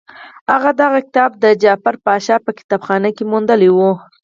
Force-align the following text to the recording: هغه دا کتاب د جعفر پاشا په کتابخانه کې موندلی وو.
هغه 0.51 0.71
دا 0.79 0.87
کتاب 1.07 1.31
د 1.43 1.45
جعفر 1.61 1.95
پاشا 2.05 2.35
په 2.45 2.51
کتابخانه 2.59 3.09
کې 3.15 3.23
موندلی 3.31 3.69
وو. 3.73 3.91